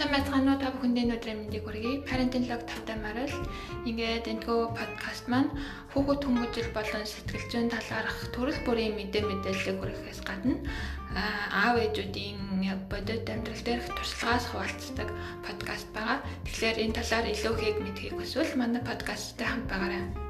Сайн 0.00 0.16
байцгаана 0.16 0.56
уу 0.56 0.62
та 0.64 0.72
бүхэндээ 0.72 1.04
өнөөдрийн 1.12 1.38
мэндийг 1.44 1.64
хүргэе. 1.68 2.08
Parenting 2.08 2.48
log 2.48 2.64
тавтай 2.64 2.96
марал. 3.04 3.36
Ингээд 3.84 4.32
энэхүү 4.32 4.72
подкаст 4.72 5.28
маань 5.28 5.52
хүүхэд 5.92 6.24
хүмүүжил 6.24 6.72
болон 6.72 7.04
сэтгэл 7.04 7.44
зүйн 7.52 7.68
талаарх 7.68 8.32
төрөл 8.32 8.56
бүрийн 8.64 8.96
мэдээ 8.96 9.28
мэдээлэл 9.28 9.76
хүргэхээс 9.76 10.20
гадна 10.24 10.56
аав 11.52 11.76
ээжүүдийн 11.84 12.64
бодит 12.88 13.28
амьдрал 13.28 13.60
дээрх 13.60 13.92
туршлагаас 13.92 14.48
хуваалцдаг 14.48 15.08
подкаст 15.44 15.92
байгаа. 15.92 16.24
Тэгэхээр 16.48 16.80
энэ 16.80 16.96
талаар 16.96 17.26
илүү 17.36 17.54
их 17.60 17.78
мэдхийг 17.84 18.16
хүсвэл 18.16 18.56
манай 18.56 18.80
подкасттай 18.80 19.52
хамт 19.52 19.68
байгаарай. 19.68 20.29